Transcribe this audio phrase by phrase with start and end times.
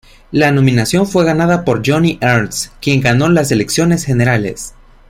[0.31, 4.73] La nominación fue ganada por Joni Ernst, quien ganó las elecciones generales.